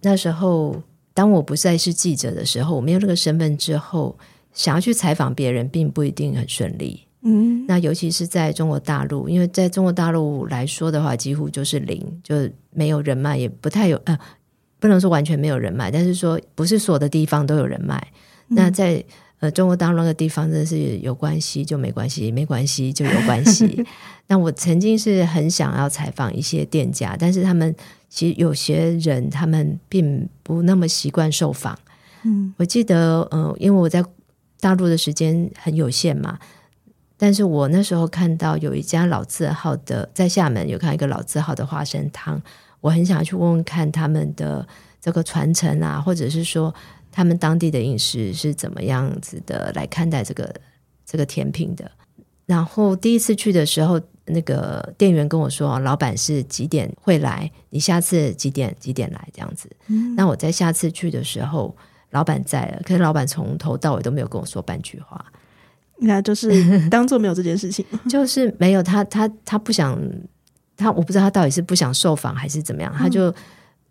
[0.00, 0.82] 那时候，
[1.14, 4.18] 当我不再是记者的时候，我没有那个身份之后，
[4.52, 7.06] 想要去采访别人，并不一定很顺利。
[7.22, 14.18] 嗯，那尤其是在中国大陆，因为在中国大陆来说的话，几乎就是零，就没有人脉，也不太有，呃，
[14.80, 17.96] 不能说完全没有人脉，但是说不是所有的地方都有人脉。
[18.48, 19.04] 嗯，那在
[19.38, 23.84] 呃，中国大陆那个地方真的是有关系就没关系，没关系就有关系。
[24.28, 27.74] 那我曾经是很想要采访一些店家，但是他们
[28.12, 31.78] 其实有些人他们并不那么习惯受访。
[32.24, 34.04] 嗯，我记得，呃，因为我在
[34.60, 36.38] 大陆的时间很有限嘛，
[37.16, 42.40] 但是我那时候看到有一家老字号的，在厦门有看到一个老字号的花生汤，
[42.80, 44.66] 我很想去问问看他们的
[45.00, 46.74] 这个传承啊，或者是说。
[47.14, 50.50] 他们当地的饮食是怎么样子的来看待这个
[51.04, 51.90] 这个甜品的？
[52.46, 57.50] 然后第一次去的时候，那个店员跟我说，老板是几点会来？
[57.70, 59.28] 你下次几点几点来？
[59.32, 59.68] 这样子。
[59.88, 60.14] 嗯。
[60.14, 61.76] 那我在下次去的时候，
[62.10, 65.24] 老板在了，可是老板从头到尾都没有跟我说半句话。
[65.98, 66.50] 那就是
[66.90, 69.98] 当做没有这件事情，就是没有他，他他不想
[70.76, 73.32] 他，我不知道他到底是不想受访还是怎么样，他就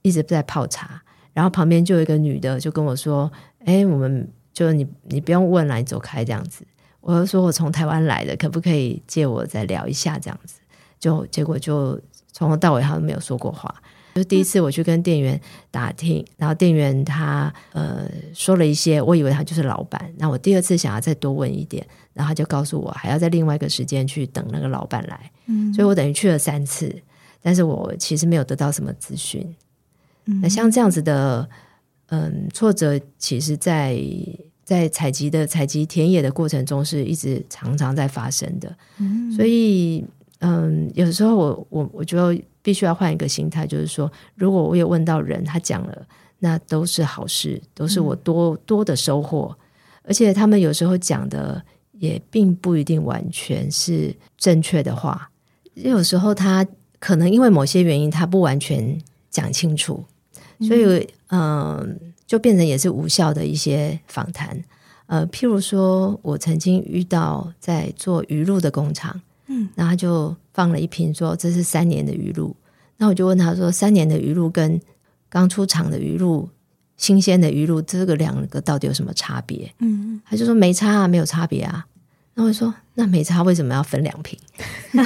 [0.02, 1.02] 一直在泡茶。
[1.34, 3.32] 然后旁边就有一个女的，就跟我说
[3.64, 6.66] ：“哎，我们就你你不用问了，你走开这样子。”
[7.02, 10.56] 我就说：“我从台湾来的，可不可以借我再聊一下这样子？”
[11.00, 12.00] 就结果就
[12.32, 13.74] 从头到尾他都没有说过话。
[14.14, 15.40] 就第一次我去跟店员
[15.72, 20.14] 打听，然后店员他呃说了一些，我以为他就是老板。
[20.18, 25.32] 那我第二次想要再多问一点，然后他就告诉我还要在另外一个时间去等那个老板来。
[25.46, 26.94] 嗯，所以我等于去了三次，
[27.42, 29.56] 但是我其实没有得到什么资讯。
[30.26, 31.50] 那像这样子的，
[32.08, 33.98] 嗯，挫折，其实在
[34.72, 38.74] 在采集的采集田野的过程中，是一直常常在发生的。
[39.00, 40.02] 嗯，所以，
[40.40, 46.08] 嗯，有时候我我我觉得必须要换一个心态，就是说，如果我有问到人，他讲了，
[46.40, 49.54] 那都是好事，都是我多多的收获。
[50.04, 55.30] 而且他们有时候讲的也并不一定完全是正确的话。
[55.74, 56.66] 有时候他
[56.98, 58.98] 可能因为某些原因，他不完全
[59.30, 60.06] 讲清楚，
[60.62, 61.88] 所以嗯、呃，
[62.32, 64.58] 就变成也是无效的一些访谈。
[65.08, 72.56] 呃，譬如说，我曾经遇到在做鱼露的工厂，嗯，然后他就放了一瓶，说这是三年的鱼露。
[72.96, 74.80] 那我就问他说，三年的鱼露跟
[75.28, 76.48] 刚出厂的鱼露，
[76.96, 79.70] 新鲜的鱼露，这个两个到底有什么差别？
[79.80, 81.86] 嗯，他就说没差啊，没有差别啊。
[82.36, 84.40] 那我说那没差，为什么要分两瓶？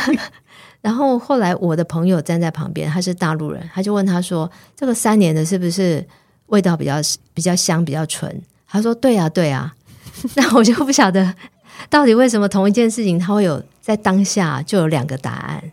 [0.82, 6.06] 然后后来我的朋友站在旁边，他是大陆人，他就问他说：“这个三年的是不是
[6.48, 6.96] 味道比较
[7.34, 9.76] 比较香，比较纯？”他说：“对啊，对啊。
[10.36, 11.36] ”那我就不晓得
[11.90, 15.64] 到底为什么同一件事情，他会有在当下就有两个答案。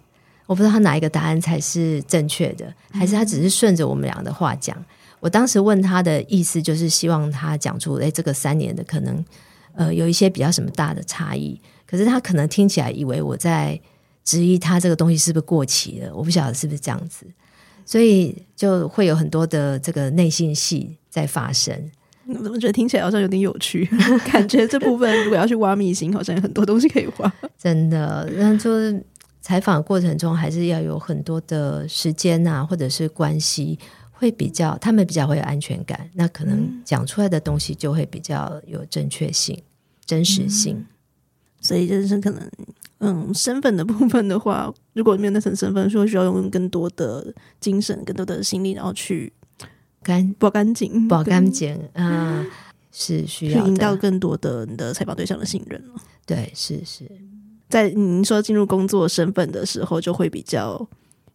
[0.46, 4.76] 我不知道他哪一个答案才是正确的，还是他只是顺着我们俩的话讲。
[5.20, 9.24] 我当时问他的意思就是希望他讲出，哎，这个三年的可能
[9.74, 11.58] 呃有一些比较什么大的差异。
[11.86, 13.80] 可是他可能听起来以为我在
[14.24, 17.24] 质疑他这个东西是不是过期了，我不晓得是不是这样子，
[17.84, 21.74] 所以就会有很多的这个内心戏在发生。
[22.26, 23.84] 我怎么觉得听起来好像有点有趣？
[24.32, 27.32] 感觉这部分如果要去挖秘辛，好像有很多东西可以挖。
[27.58, 29.04] 真的，那就是。
[29.44, 33.76] 采访过程中还是要有很多的时间啊，或者是关系
[34.12, 39.64] 会比较，他们比较会有安全感，那可能讲出来的东西就会比较有正确性、嗯、
[40.06, 40.86] 真实性。
[41.60, 42.48] 所以就是可能，
[43.04, 49.32] 嗯，身份的部分的话， 如果没有那层身份，说需要用更多的精神、更多的心力，然后去
[50.02, 52.46] 干保干净、保干净，嗯，
[52.92, 55.82] 是需要引到更多的你的采访对象的信任。
[56.24, 57.04] 对，是是。
[57.68, 60.88] 在您说进入工作身份的时候，就会比较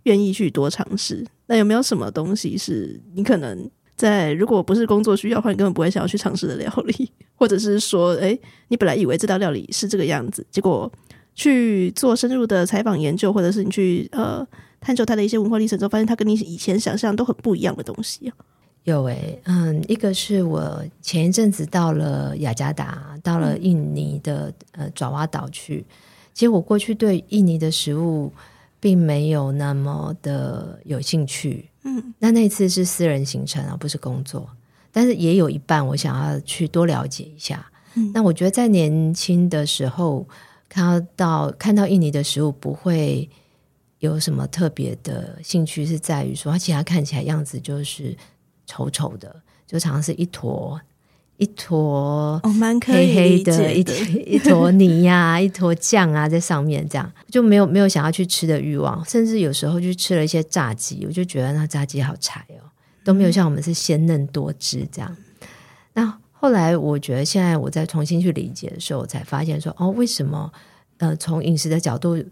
[0.03, 1.25] 愿意去多尝试。
[1.47, 10.91] 那有没有什么东西是你可能在如果不是工作需要的话，你根本不会想要去尝试的料理， 或者是说，诶，你本来以为这道料理是这个样子，结果
[11.38, 14.45] 去做深入的采访研究，或者是你去呃
[14.82, 18.34] 探究它的一些文化历程之后，发现它跟你以前想象都很不一样的东西。
[18.84, 25.86] 有诶，嗯，一个是我前一阵子到了雅加达，到了印尼的呃爪哇岛去。
[26.34, 28.32] 其实我过去对印尼的食物
[28.80, 34.50] 并没有那么的有兴趣，嗯，那那次是私人行程而不是工作，
[34.91, 37.63] 但是也有一半我想要去多了解一下。
[37.95, 40.26] 嗯，那我觉得在年轻的时候
[40.69, 43.30] 看到看到印尼的食物不会
[43.99, 48.15] 有什么特别的兴趣，是在于说而且它看起来样子就是
[48.65, 50.80] 丑丑的，就常常是一坨。
[51.39, 53.82] 一坨哦，蛮黑黑的，一
[54.25, 62.65] 一坨泥呀，一坨酱啊，在上面这样就没有没有想要去吃的欲望，甚至有时候去吃了一些炸鸡，我就觉得那炸鸡好柴哦，
[63.03, 65.15] 都没有像我们是鲜嫩多汁这样。
[65.93, 70.52] 那后来我觉得现在我再重新去理解的时候，我才发现说哦，为什么
[70.97, 72.23] 呃从饮食的角度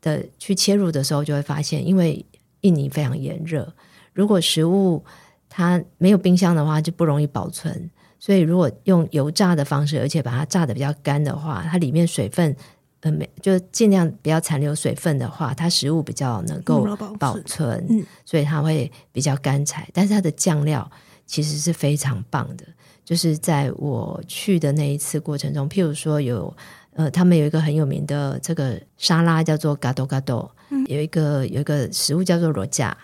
[0.00, 2.24] 的去切入的时候，就会发现，因为
[2.62, 3.72] 印尼非常炎热，
[4.14, 5.04] 如果食物
[5.48, 7.90] 它没有冰箱的话，就不容易保存。
[8.18, 12.54] 所以，如果用油炸的方式，而且把它炸的比较干的话，它里面水分，
[13.00, 16.86] 呃，没就尽量不要残留水分的话，它食物比较能够
[17.18, 19.88] 保存，嗯，所以它会比较干柴。
[19.92, 20.88] 但是它的酱料
[21.26, 22.64] 其实是非常棒的，
[23.12, 26.56] 就是在我去的那一次过程中，譬如说有
[26.94, 30.50] 呃，他们有一个很有名的这个沙拉叫做嘎多嘎多，
[30.86, 32.96] 有一个有一个食物叫做罗架。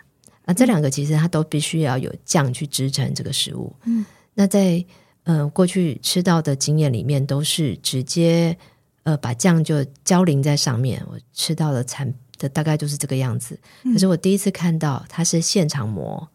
[0.47, 4.83] 啊，这两个其实它都必须要有酱去支撑这个食物，嗯，那在
[5.25, 8.57] 嗯、呃，过去吃到的经验里面都是直接
[9.03, 13.61] 呃把酱就浇淋在上面，我吃到的产的大概就是这个样子。
[13.93, 16.27] 可是我第一次看到它是现场磨，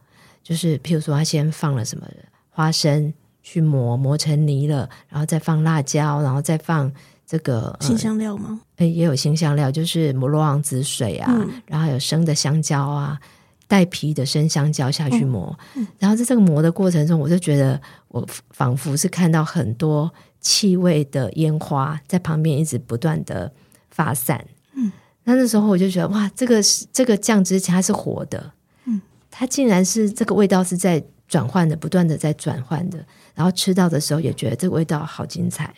[0.43, 2.07] 就是譬如说它先放了什么
[2.51, 3.12] 花生
[3.43, 6.91] 去磨，磨成泥了，然后再放辣椒，然后再放
[7.27, 8.62] 这个新香料吗？
[8.77, 13.19] 哎，也有新香料，就是摩洛昂子水啊，嗯、然后有生的香蕉啊。
[13.65, 23.51] 带皮的生香蕉下去磨，嗯嗯、然后在这个磨的过程中，我就觉得我仿佛是看到很多气味的烟花在旁边一直不断的
[23.89, 24.45] 发散。
[24.75, 24.91] 嗯，
[25.23, 28.51] 那那时候我就觉得哇，这个是这个酱汁它是活的，
[28.86, 29.01] 嗯，
[29.32, 32.97] 它竟然是这个味道是在转换的，不断的在转换的。
[33.33, 35.73] 然后吃到的时候也觉得这个味道好精彩，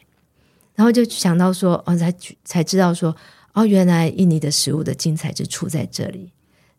[0.75, 2.13] 然后就想到说哦，才
[2.43, 3.15] 才知道说
[3.53, 6.31] 哦，原来印尼的食物的精彩之处在这里，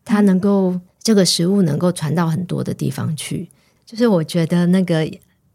[0.03, 0.79] 它能够。
[1.07, 3.49] 这个食物能够传到很多的地方去，
[3.85, 5.09] 就是我觉得那个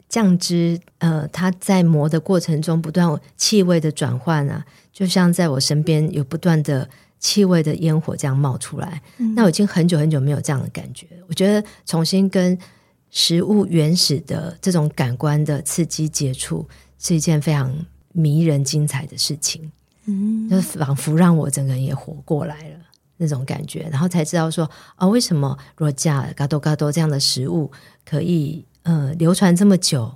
[0.09, 3.07] 酱汁，呃，它在磨的过程中不断
[3.37, 9.03] 气味的转换啊，就像在我身边有不断的气味的烟火这样冒出来。
[9.19, 11.07] 嗯、那我已经很久很久没有这样的感觉。
[11.29, 12.59] 我觉得重新跟
[13.13, 16.67] 食物原始的这种感官的刺激接触，
[16.99, 17.73] 是一件非常
[18.13, 19.71] 迷人精彩的事情，
[20.07, 22.77] 嗯，就仿佛让我整个人也活过来了
[23.19, 27.71] 那种感觉，然后才知道说啊，为什么若加嘎多嘎多这样的食物
[28.05, 30.13] 可以呃流传这么久，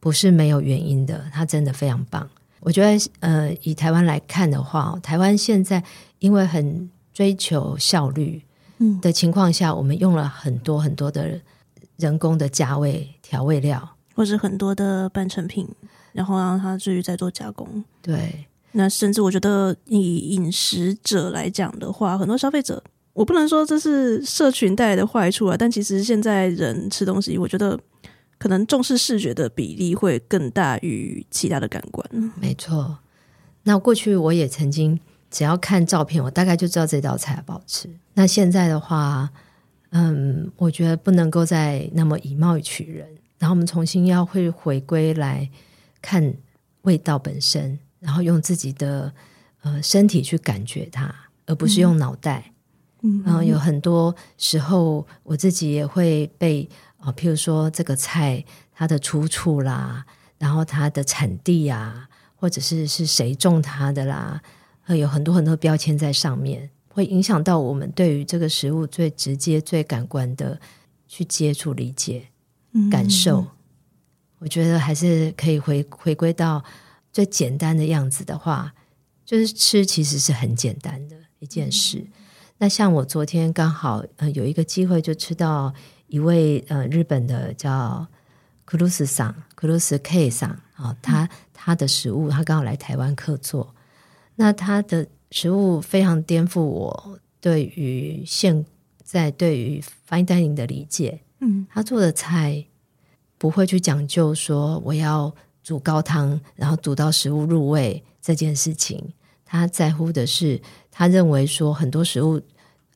[0.00, 2.28] 不是没有原因的，它真的非常棒。
[2.58, 5.82] 我觉得呃，以台湾来看的话，台湾现在
[6.18, 8.42] 因为很追求效率，
[8.78, 9.00] 嗯。
[9.00, 11.40] 的情况下，嗯，我们用了很多很多的
[12.00, 15.68] 人工的加味调味料，或是很多的半成品。
[16.12, 18.44] 然后让它至于再做加工，对。
[18.72, 22.82] 那甚至我觉得，以饮食者来讲的话，很多消费者，
[23.12, 25.56] 我不能说这是社群带来的坏处啊。
[25.56, 27.78] 但其实现在人吃东西，我觉得
[28.38, 32.04] 可能重视视觉的比例会更大于其他的感官。
[32.40, 32.98] 没错。
[33.62, 34.98] 那过去我也曾经，
[35.30, 37.88] 只要看照片，我大概就知道这道菜好不好吃。
[38.14, 39.30] 那现在的话，
[39.90, 45.50] 嗯，我觉得不能够再那么以貌取人，然后我们重新要会回归来。
[46.02, 46.34] 看
[46.84, 49.12] 味道本身，然后用自己的
[49.60, 52.52] 呃身体去感觉它，而不是用脑袋。
[53.02, 60.06] 嗯，然后有很多时候，我自己也会被啊、呃，譬如说这个菜它的出处啦，
[60.38, 64.40] 然后它的产地啊，或者是是谁种它的啦，
[64.86, 70.60] 呃有很多很多标签在上面，会影响到我们对于这个食物最直接、最感官的
[71.08, 72.28] 去接触、理解、
[72.90, 73.40] 感受。
[73.40, 73.46] 嗯
[74.42, 76.64] 我觉得还是可以回回归到
[77.12, 78.72] 最简单的样子的话，
[79.22, 81.98] 就是吃其实是很简单的一件事。
[81.98, 82.12] 嗯、
[82.56, 85.74] 那像我昨天刚好呃有一个机会就吃到
[86.06, 88.06] 一位呃日本的叫
[88.64, 93.74] 克鲁斯桑克鲁斯 K 桑啊，他他的食物他刚好来台湾客座，
[94.36, 98.64] 那他的食物非常颠覆我对于现
[99.02, 101.20] 在对于 fine dining 的理解。
[101.40, 102.66] 嗯，他做的菜。
[103.38, 109.02] 不会去讲究说我要煮高汤，然后煮到食物入味这件事情。
[109.46, 112.38] 他在乎的是，他认为说很多食物，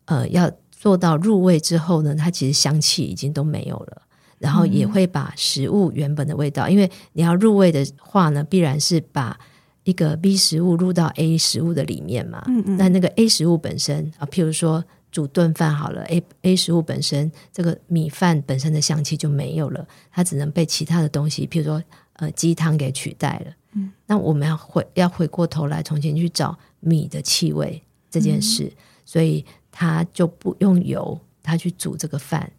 [0.04, 4.02] 呃，要做到入味之后呢，它其实香气已经都没有了。
[4.36, 9.40] 然后也会把食物原本的味道，嗯、因为你要入味的话呢，必然是把
[9.84, 12.42] 一个 B 食物入到 A 食物的里面嘛。
[12.48, 12.76] 嗯嗯。
[12.76, 14.84] 那那个 A 食物本身啊，譬如说。
[15.14, 21.80] 煮顿饭好了，A A 食物本身这个米饭本身的香气就没有了，它只能被其他的东西，譬如说
[22.14, 23.54] 呃鸡汤给取代了。
[23.74, 32.50] 嗯，那我们要回要回过头来重新去找米的气味这件事，嗯、所以他就不用油，他去煮这个饭。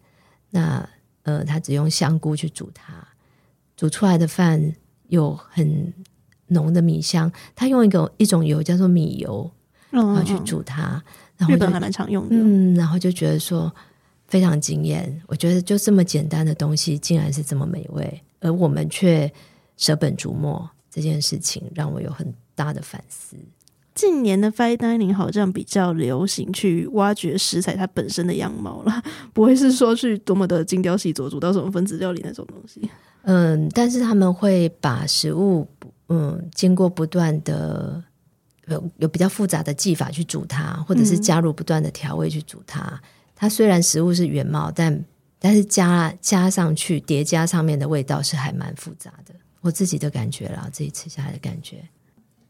[0.48, 0.88] 那
[1.24, 3.06] 呃，他只用香菇去煮它，
[3.76, 4.74] 煮出来的饭
[5.08, 5.92] 有很
[6.48, 7.30] 浓的米香。
[7.54, 9.50] 他用一个一种油叫做米油，
[9.90, 11.02] 然后去煮它。
[11.06, 13.70] 嗯然后日本还蛮常用的，嗯，然后就觉得说
[14.26, 15.20] 非常惊艳。
[15.26, 19.30] 我觉得就这么简单的东西，竟然是这么美味，而我们却
[19.76, 23.36] 舍本逐末，这件事情让我有很大的反思。
[23.94, 29.02] 近年的 fine dining 好像比较流行去挖掘食材它本身的样貌了，
[29.34, 32.88] 不会是说去多么的精雕细琢，煮到什么分子料理那种东西。
[33.24, 35.68] 嗯，但是他们会把食物，
[36.08, 38.04] 嗯，经过不断的。
[38.68, 42.80] 有有比较复杂的技法去煮它，或者是加入不断的调味去煮它。
[42.80, 42.98] 嗯、
[43.36, 45.04] 它虽然食物是原貌，但
[45.38, 49.32] 但是加加上去叠加上面的味道是还蛮复杂的。
[49.60, 51.76] 我自己的感觉啦，自己吃下来的感觉。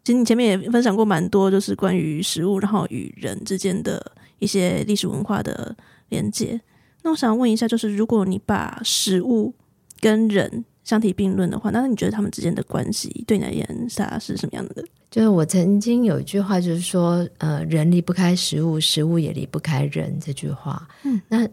[0.04, 5.76] 其实你前面也分享过蛮多，就是关于食物，然后与人之间的一些历史文化的
[6.08, 6.58] 连接。
[7.02, 9.52] 那我想问一下，就是如果你把食物
[10.00, 14.85] 跟人相提并论的话，那你觉得他们之间的关系对你而言，它是什么样的？
[15.11, 20.16] 就是我曾经有一句话，就是说，呃，人离不开食物，食物也离不开人。
[20.20, 21.44] 这句话，嗯，那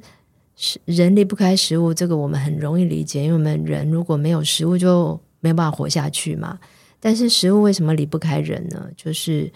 [0.56, 6.60] 是人离不开食物，这个我们很容易理解，因为我们人如果没有食物，就没有办法活下去嘛。
[7.00, 8.88] 但是食物为什么离不开人呢？
[8.96, 9.52] 就是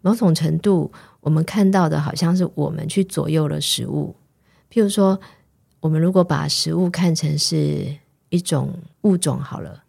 [0.00, 0.90] 某种程度，
[1.20, 4.12] 我们看到的好像是我们去左右了食物。
[4.72, 5.16] 譬如说，
[5.78, 7.86] 我们如果把食物看成是
[8.30, 8.72] 一种
[9.02, 9.84] 物种，好了。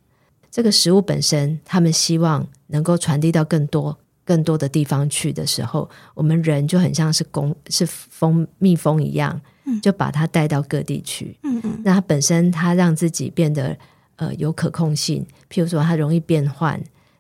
[0.52, 9.40] 这个食物本身，他们希望能够传递到更多、更多的地方去的时候，我们人就很像是工、是蜂、蜜蜂一样，
[9.82, 11.38] 就把它带到各地去。
[11.44, 11.82] 嗯嗯。
[11.86, 13.78] 那它本身，它让自己变得
[14.18, 15.26] 呃有可控性。
[15.50, 16.78] 譬如说，它容易变换，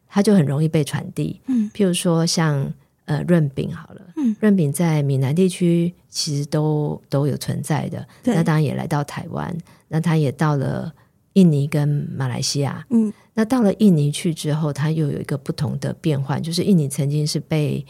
[0.09, 1.39] 它就很容易被传递。
[1.47, 1.71] 嗯。
[1.73, 2.73] 譬如说像，像
[3.05, 8.05] 呃润饼好了，嗯，润饼在闽南地区其实都都有存在的。
[8.25, 9.57] 那当然也来到台湾，
[9.87, 10.93] 那它也到了。
[11.33, 17.85] 印尼跟马来西亚，嗯，那到了印尼去之后，它又有一个不同的变换，就是印尼曾经是被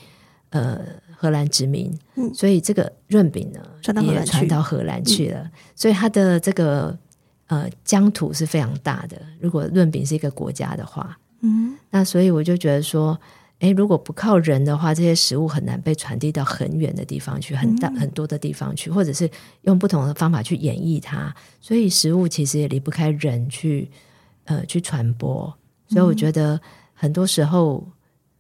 [0.50, 0.80] 呃
[1.16, 3.60] 荷兰殖民，嗯，所以这个润饼呢
[4.04, 6.98] 也传到荷兰去了，嗯，所以它的这个
[7.48, 9.20] 呃疆土是非常大的。
[9.39, 13.20] 如果润饼是一个国家的话，嗯，那所以我就觉得说，
[13.62, 19.30] 诶，如果不靠人的话，这些食物很难被传递到很远的地方去，很大很多的地方去，或者是
[19.62, 21.34] 用不同的方法去演绎它。
[21.59, 23.89] 所以食物其实也离不开人去，
[24.45, 25.53] 呃，去传播。
[25.88, 26.59] 所以我觉得
[26.93, 27.88] 很多时候，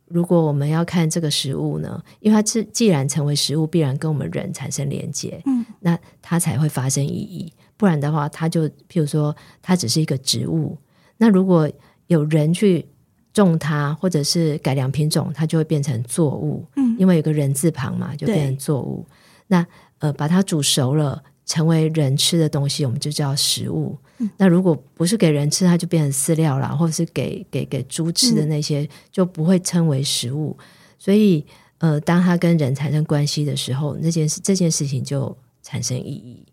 [0.07, 7.53] 如果我们要看这个食物呢，因为它既既然成为食物，必然跟我们人产生连接，嗯，那它才会发生意义。
[7.77, 10.75] 不然的话，它就譬如说，它只是一个植物。
[11.17, 11.69] 那如果
[12.07, 12.87] 有人去
[13.33, 16.65] 种它，或者是改良品种，它就会变成作物。
[16.75, 19.05] 嗯，因为有个人字旁嘛，就变成作物。
[19.47, 19.65] 那
[19.99, 23.97] 呃，把它煮熟了，成为人吃的东西，我们就叫食物。
[24.17, 30.55] 嗯，那如果不是给人吃，它就变成饲料啦，或者是给给给猪吃的那些，就不会称为食物。
[30.59, 30.65] 嗯，
[30.97, 31.45] 所以
[31.79, 36.45] 呃，当它跟人产生关系的时候，那件事这件事情就产生意义。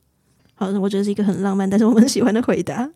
[0.54, 2.90] 好，我觉得是一个很浪漫，但是我很喜欢的回答。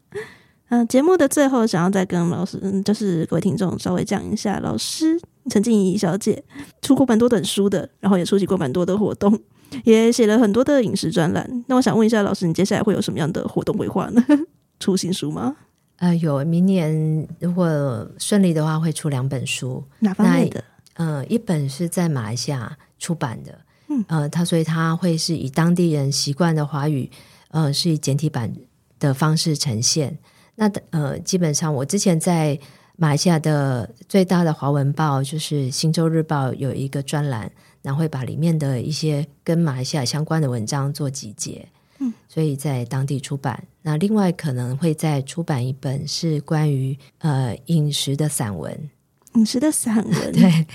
[0.72, 5.20] 嗯、呃，节目的最后，想要再跟老师，就是各位听众稍微讲一下，老师
[5.50, 6.42] 陈静怡小姐
[6.80, 9.38] 出过蛮多本书的，然后也出席过蛮多的活动，
[9.84, 11.64] 也写了很多的饮食专栏。
[11.66, 14.24] 那我想问一下老师，你接下来会有什么样的活动规划呢？
[14.80, 15.54] 出新书吗？
[15.98, 19.84] 呃，有，明年如果顺利的话，会出两本书。
[19.98, 20.64] 哪方面的？
[20.94, 27.10] 呃，一本是在马来西亚出版的，嗯，呃，它所以他会是以当地人习惯的华语，
[27.50, 28.50] 呃，是以简体版
[28.98, 30.16] 的方式呈现。
[30.54, 32.58] 那呃，基本上我之前在
[32.96, 37.50] 马来西亚的最大的华文报就是《星洲日报》有一个专栏，
[37.80, 41.66] 然后会把里面的一些跟马来西亚相关的文章做集结，
[41.98, 43.64] 嗯，所以在当地出版。
[43.80, 48.90] 那另外可能会再出版一本是关于呃饮食的散文，
[49.34, 50.66] 饮食的散文，对，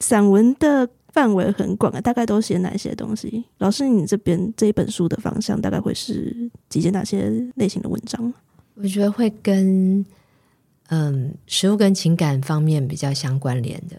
[0.00, 3.44] 散文的范围很广啊，大概都写哪些东西？
[3.58, 8.32] 老师，你这边这一本书的方向大概会是集结哪些类型的文章？
[8.82, 10.04] 我觉得会跟
[10.88, 13.96] 嗯食物跟情感方面比较相关联的，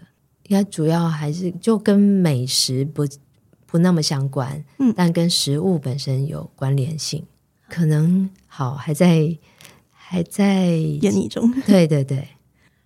[0.48, 3.08] 应该主要还是就跟美食不
[3.68, 7.24] 不那么相关，嗯，但跟食物本身有关联性，
[7.70, 9.38] 可能好还在
[9.92, 12.28] 还在演绎中，对对对，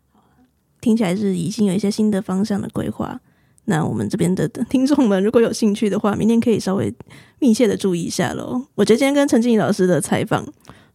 [0.82, 3.22] 听起来是已经有一些新的方向的规划。
[3.68, 6.94] 那我们这边的听众们如果有兴趣的话，明天可以稍微
[7.40, 8.68] 密切的注意一下喽。
[8.76, 10.46] 我觉得今天跟陈静怡老师的采访。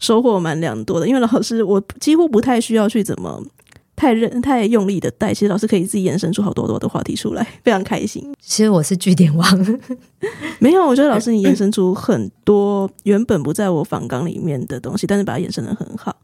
[0.00, 3.40] 收获蛮良多的，因为老师我几乎不太需要去怎么
[3.94, 8.34] 太认太用力的带，其实老师可以自己延伸出好多多的话题出来，非常开心。
[8.40, 9.78] 其实我是据点王，
[10.58, 16.16] 没有，我觉得老师 你延伸出很多原本不在我访纲里面的东西，但是把它延伸的很好。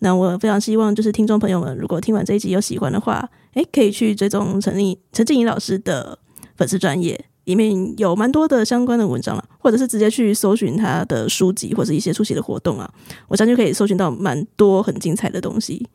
[0.00, 6.18] 那我非常希望就是听众朋友们，如果听完这一集有喜欢的话，诶，可以去追踪陈立陈静怡老师的
[6.56, 7.24] 粉丝专页。
[7.44, 12.88] 里面有蛮多的相关的文章了，或者是直接去搜寻他的书籍或者一些出席的活动啊，
[13.28, 15.86] 我相信可以搜寻到蛮多很精彩的东西。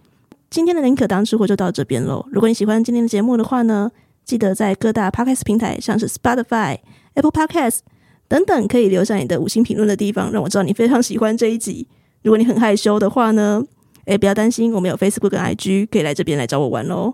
[0.49, 2.25] 今天的宁可当吃货就到这边喽。
[2.31, 3.91] 如果你喜欢今天的节目的话呢，
[4.23, 6.77] 记得在各大 Podcast 平台，像是 Spotify、
[7.15, 7.79] Apple Podcast
[8.27, 11.87] 等等，可以留下你的五星评论的地方，让我知道你非常喜欢这一集。
[12.23, 13.63] 如果你很害羞的话呢，
[14.05, 17.13] 诶，不要担心，我们有 Facebook 跟 IG，可以来这边来找我玩喽。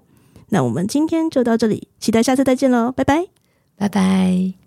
[0.50, 3.43] 那我们今天就到这里，期待下次再见喽，拜拜。
[3.78, 4.63] 拜拜。